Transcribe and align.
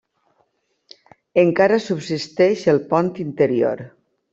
Encara 1.43 1.79
subsisteix 1.91 2.67
el 2.77 2.85
pont 2.95 3.17
interior. 3.31 3.91